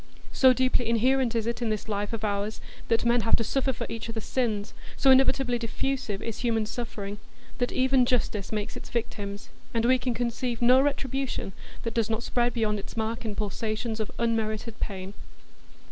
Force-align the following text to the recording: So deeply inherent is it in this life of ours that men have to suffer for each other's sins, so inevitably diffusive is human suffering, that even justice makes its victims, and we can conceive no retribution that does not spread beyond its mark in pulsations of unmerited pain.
So 0.31 0.51
deeply 0.51 0.89
inherent 0.89 1.35
is 1.35 1.45
it 1.45 1.61
in 1.61 1.69
this 1.69 1.87
life 1.87 2.11
of 2.11 2.23
ours 2.23 2.59
that 2.87 3.05
men 3.05 3.21
have 3.21 3.35
to 3.35 3.43
suffer 3.43 3.71
for 3.71 3.85
each 3.87 4.09
other's 4.09 4.23
sins, 4.25 4.73
so 4.97 5.11
inevitably 5.11 5.59
diffusive 5.59 6.23
is 6.23 6.39
human 6.39 6.65
suffering, 6.65 7.19
that 7.59 7.71
even 7.71 8.07
justice 8.07 8.51
makes 8.51 8.75
its 8.75 8.89
victims, 8.89 9.49
and 9.75 9.85
we 9.85 9.99
can 9.99 10.15
conceive 10.15 10.59
no 10.59 10.81
retribution 10.81 11.53
that 11.83 11.93
does 11.93 12.09
not 12.09 12.23
spread 12.23 12.55
beyond 12.55 12.79
its 12.79 12.97
mark 12.97 13.25
in 13.25 13.35
pulsations 13.35 13.99
of 13.99 14.09
unmerited 14.17 14.79
pain. 14.79 15.13